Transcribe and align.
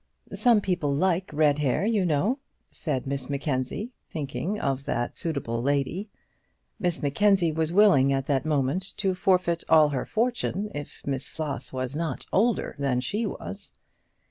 "Some 0.33 0.61
people 0.61 0.91
like 0.95 1.29
red 1.31 1.59
hair, 1.59 1.85
you 1.85 2.07
know," 2.07 2.39
said 2.71 3.05
Miss 3.05 3.29
Mackenzie, 3.29 3.91
thinking 4.11 4.59
of 4.59 4.85
the 4.85 5.11
suitable 5.13 5.61
lady. 5.61 6.09
Miss 6.79 7.03
Mackenzie 7.03 7.51
was 7.51 7.71
willing 7.71 8.11
at 8.11 8.25
that 8.25 8.43
moment 8.43 8.95
to 8.97 9.13
forfeit 9.13 9.63
all 9.69 9.89
her 9.89 10.07
fortune 10.07 10.71
if 10.73 11.05
Miss 11.05 11.29
Floss 11.29 11.71
was 11.71 11.95
not 11.95 12.25
older 12.33 12.75
than 12.79 12.99
she 12.99 13.27
was! 13.27 13.73